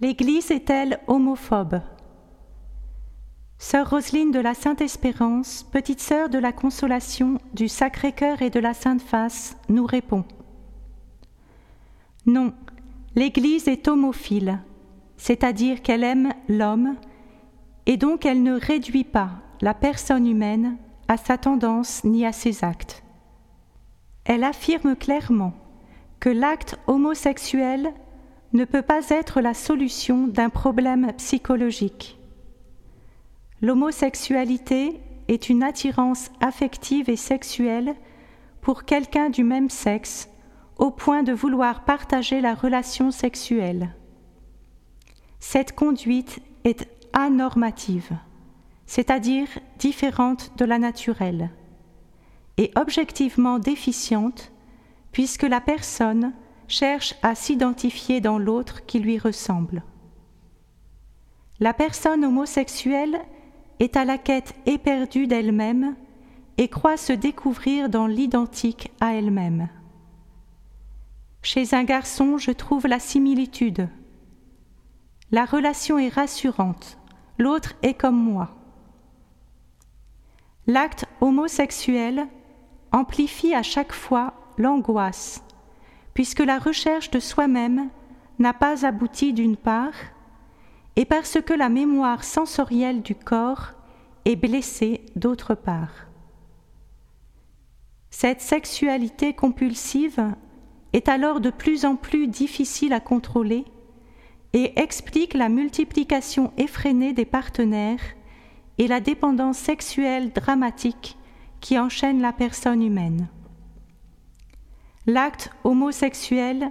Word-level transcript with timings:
L'Église 0.00 0.52
est-elle 0.52 1.00
homophobe? 1.08 1.80
Sœur 3.58 3.90
Roseline 3.90 4.30
de 4.30 4.38
la 4.38 4.54
Sainte 4.54 4.80
Espérance, 4.80 5.66
petite 5.72 6.00
sœur 6.00 6.28
de 6.28 6.38
la 6.38 6.52
Consolation, 6.52 7.38
du 7.52 7.66
Sacré-Cœur 7.66 8.40
et 8.40 8.50
de 8.50 8.60
la 8.60 8.74
Sainte 8.74 9.02
Face, 9.02 9.56
nous 9.68 9.84
répond 9.84 10.24
Non, 12.26 12.54
l'Église 13.16 13.66
est 13.66 13.88
homophile, 13.88 14.60
c'est-à-dire 15.16 15.82
qu'elle 15.82 16.04
aime 16.04 16.32
l'homme, 16.48 16.94
et 17.86 17.96
donc 17.96 18.24
elle 18.24 18.44
ne 18.44 18.52
réduit 18.52 19.02
pas 19.02 19.30
la 19.60 19.74
personne 19.74 20.28
humaine 20.28 20.76
à 21.08 21.16
sa 21.16 21.38
tendance 21.38 22.04
ni 22.04 22.24
à 22.24 22.30
ses 22.30 22.62
actes. 22.62 23.02
Elle 24.24 24.44
affirme 24.44 24.94
clairement 24.94 25.54
que 26.20 26.28
l'acte 26.28 26.78
homosexuel 26.86 27.92
ne 28.52 28.64
peut 28.64 28.82
pas 28.82 29.08
être 29.10 29.40
la 29.40 29.54
solution 29.54 30.26
d'un 30.26 30.48
problème 30.48 31.12
psychologique. 31.14 32.18
L'homosexualité 33.60 35.00
est 35.28 35.48
une 35.48 35.62
attirance 35.62 36.30
affective 36.40 37.10
et 37.10 37.16
sexuelle 37.16 37.94
pour 38.60 38.84
quelqu'un 38.84 39.30
du 39.30 39.44
même 39.44 39.70
sexe 39.70 40.28
au 40.78 40.90
point 40.90 41.22
de 41.22 41.32
vouloir 41.32 41.84
partager 41.84 42.40
la 42.40 42.54
relation 42.54 43.10
sexuelle. 43.10 43.94
Cette 45.40 45.74
conduite 45.74 46.40
est 46.64 46.88
anormative, 47.12 48.16
c'est-à-dire 48.86 49.48
différente 49.78 50.52
de 50.56 50.64
la 50.64 50.78
naturelle, 50.78 51.50
et 52.56 52.70
objectivement 52.76 53.58
déficiente 53.58 54.52
puisque 55.12 55.42
la 55.42 55.60
personne 55.60 56.32
cherche 56.68 57.14
à 57.22 57.34
s'identifier 57.34 58.20
dans 58.20 58.38
l'autre 58.38 58.86
qui 58.86 59.00
lui 59.00 59.18
ressemble. 59.18 59.82
La 61.60 61.74
personne 61.74 62.24
homosexuelle 62.24 63.20
est 63.80 63.96
à 63.96 64.04
la 64.04 64.18
quête 64.18 64.54
éperdue 64.66 65.26
d'elle-même 65.26 65.96
et 66.58 66.68
croit 66.68 66.96
se 66.96 67.12
découvrir 67.12 67.88
dans 67.88 68.06
l'identique 68.06 68.92
à 69.00 69.14
elle-même. 69.14 69.68
Chez 71.42 71.74
un 71.74 71.84
garçon, 71.84 72.36
je 72.36 72.50
trouve 72.50 72.86
la 72.86 72.98
similitude. 72.98 73.88
La 75.30 75.44
relation 75.44 75.98
est 75.98 76.08
rassurante, 76.08 76.98
l'autre 77.38 77.74
est 77.82 77.94
comme 77.94 78.16
moi. 78.16 78.50
L'acte 80.66 81.06
homosexuel 81.20 82.26
amplifie 82.92 83.54
à 83.54 83.62
chaque 83.62 83.92
fois 83.92 84.34
l'angoisse, 84.58 85.42
puisque 86.18 86.40
la 86.40 86.58
recherche 86.58 87.12
de 87.12 87.20
soi-même 87.20 87.90
n'a 88.40 88.52
pas 88.52 88.84
abouti 88.84 89.32
d'une 89.32 89.56
part, 89.56 89.94
et 90.96 91.04
parce 91.04 91.40
que 91.40 91.54
la 91.54 91.68
mémoire 91.68 92.24
sensorielle 92.24 93.02
du 93.02 93.14
corps 93.14 93.74
est 94.24 94.34
blessée 94.34 95.02
d'autre 95.14 95.54
part. 95.54 96.08
Cette 98.10 98.40
sexualité 98.40 99.32
compulsive 99.32 100.34
est 100.92 101.08
alors 101.08 101.40
de 101.40 101.50
plus 101.50 101.84
en 101.84 101.94
plus 101.94 102.26
difficile 102.26 102.94
à 102.94 102.98
contrôler 102.98 103.64
et 104.54 104.76
explique 104.80 105.34
la 105.34 105.48
multiplication 105.48 106.52
effrénée 106.56 107.12
des 107.12 107.26
partenaires 107.26 108.02
et 108.78 108.88
la 108.88 108.98
dépendance 108.98 109.58
sexuelle 109.58 110.32
dramatique 110.32 111.16
qui 111.60 111.78
enchaîne 111.78 112.20
la 112.20 112.32
personne 112.32 112.82
humaine 112.82 113.28
l'acte 115.08 115.50
homosexuel 115.64 116.70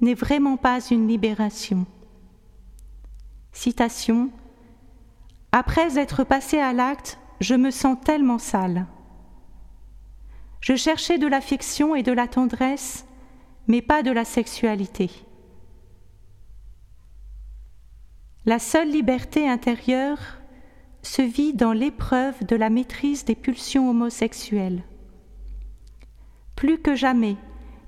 n'est 0.00 0.14
vraiment 0.14 0.56
pas 0.56 0.80
une 0.90 1.06
libération. 1.06 1.86
Citation 3.52 4.30
Après 5.52 5.96
être 5.96 6.24
passé 6.24 6.58
à 6.58 6.72
l'acte, 6.72 7.18
je 7.40 7.54
me 7.54 7.70
sens 7.70 7.96
tellement 8.04 8.38
sale. 8.38 8.86
Je 10.60 10.74
cherchais 10.74 11.16
de 11.18 11.28
l'affection 11.28 11.94
et 11.94 12.02
de 12.02 12.10
la 12.10 12.26
tendresse, 12.26 13.06
mais 13.68 13.82
pas 13.82 14.02
de 14.02 14.10
la 14.10 14.24
sexualité. 14.24 15.08
La 18.46 18.58
seule 18.58 18.90
liberté 18.90 19.48
intérieure 19.48 20.18
se 21.02 21.22
vit 21.22 21.52
dans 21.52 21.72
l'épreuve 21.72 22.44
de 22.46 22.56
la 22.56 22.68
maîtrise 22.68 23.24
des 23.24 23.36
pulsions 23.36 23.88
homosexuelles. 23.88 24.82
Plus 26.56 26.78
que 26.78 26.96
jamais, 26.96 27.36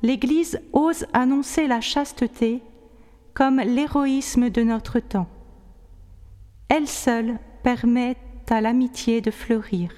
l'Église 0.02 0.60
ose 0.72 1.06
annoncer 1.12 1.66
la 1.66 1.80
chasteté 1.80 2.62
comme 3.34 3.58
l'héroïsme 3.58 4.50
de 4.50 4.62
notre 4.62 5.00
temps. 5.00 5.28
Elle 6.68 6.88
seule 6.88 7.38
permet 7.62 8.16
à 8.48 8.60
l'amitié 8.60 9.20
de 9.20 9.30
fleurir. 9.30 9.90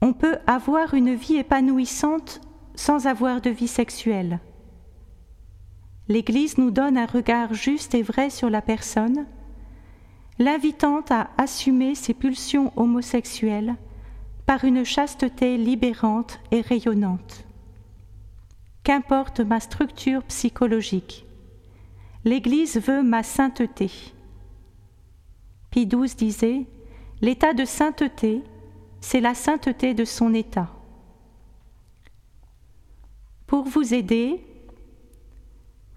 On 0.00 0.12
peut 0.12 0.38
avoir 0.46 0.94
une 0.94 1.14
vie 1.14 1.36
épanouissante 1.36 2.40
sans 2.74 3.06
avoir 3.06 3.40
de 3.40 3.50
vie 3.50 3.68
sexuelle. 3.68 4.40
L'Église 6.08 6.58
nous 6.58 6.70
donne 6.70 6.98
un 6.98 7.06
regard 7.06 7.54
juste 7.54 7.94
et 7.94 8.02
vrai 8.02 8.28
sur 8.28 8.50
la 8.50 8.60
personne, 8.60 9.26
l'invitant 10.38 11.00
à 11.10 11.30
assumer 11.38 11.94
ses 11.94 12.12
pulsions 12.12 12.72
homosexuelles 12.76 13.76
par 14.46 14.64
une 14.64 14.84
chasteté 14.84 15.56
libérante 15.56 16.38
et 16.50 16.60
rayonnante. 16.60 17.43
Qu'importe 18.84 19.40
ma 19.40 19.60
structure 19.60 20.22
psychologique. 20.24 21.26
L'Église 22.24 22.78
veut 22.78 23.02
ma 23.02 23.22
sainteté. 23.22 23.90
Pie 25.70 25.86
XII 25.86 26.14
disait 26.14 26.66
L'état 27.22 27.54
de 27.54 27.64
sainteté, 27.64 28.42
c'est 29.00 29.20
la 29.20 29.34
sainteté 29.34 29.94
de 29.94 30.04
son 30.04 30.34
état. 30.34 30.68
Pour 33.46 33.64
vous 33.64 33.94
aider, 33.94 34.44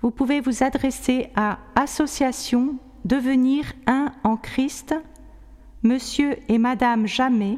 vous 0.02 0.12
pouvez 0.12 0.40
vous 0.40 0.64
adresser 0.64 1.30
à 1.36 1.60
Association 1.76 2.78
Devenir 3.04 3.72
un 3.86 4.14
en 4.24 4.36
Christ, 4.36 4.94
Monsieur 5.84 6.38
et 6.50 6.58
Madame 6.58 7.08
Jamais, 7.08 7.58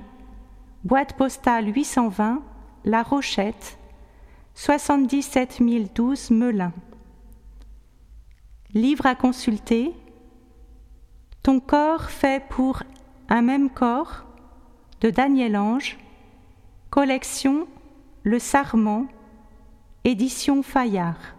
boîte 0.84 1.14
postale 1.14 1.74
820, 1.76 2.44
La 2.86 3.02
Rochette, 3.02 3.79
77 4.62 5.62
012 5.96 6.32
Melun. 6.32 6.74
Livre 8.74 9.06
à 9.06 9.16
consulter. 9.16 9.94
Ton 11.42 11.62
corps 11.62 12.10
fait 12.10 12.44
pour 12.50 12.84
un 13.30 13.42
même 13.42 13.70
corps 13.70 14.26
de 15.00 15.12
Daniel 15.12 15.56
Ange. 15.56 15.98
Collection 16.90 17.70
Le 18.24 18.38
Sarment. 18.38 19.08
Édition 20.04 20.62
Fayard. 20.62 21.39